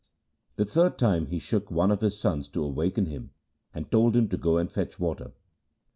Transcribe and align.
The 0.55 0.65
third 0.65 0.97
time 0.97 1.27
he 1.27 1.37
shook 1.37 1.69
one 1.69 1.91
of 1.91 2.01
his 2.01 2.19
sons 2.19 2.47
to 2.47 2.63
awaken 2.63 3.05
him, 3.05 3.33
and 3.71 3.91
told 3.91 4.15
him 4.17 4.29
to 4.29 4.37
go 4.37 4.57
and 4.57 4.71
fetch 4.71 4.99
water. 4.99 5.33